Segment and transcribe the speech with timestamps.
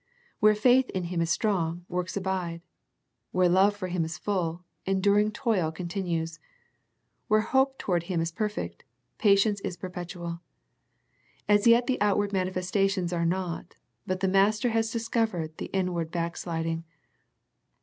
[0.39, 2.63] Where faith in Him is strong, works abide.
[3.31, 6.39] Where love for Him is full, enduring toil continues.
[7.27, 8.83] Where hope to ward Him is perfect,
[9.19, 10.41] patience is perpetual.
[11.47, 13.75] As yet the outward manifestations are not,
[14.07, 16.83] but the Master has discovered the inward back sliding.